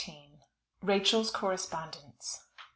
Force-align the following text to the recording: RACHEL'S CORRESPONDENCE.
RACHEL'S 0.83 1.29
CORRESPONDENCE. 1.29 2.47